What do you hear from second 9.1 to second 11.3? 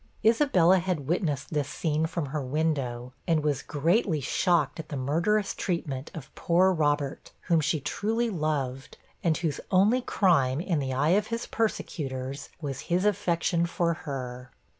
and whose only crime, in the eye of